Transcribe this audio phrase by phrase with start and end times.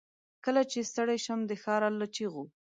[0.45, 2.43] کله چې ستړی شم، دښارله چیغو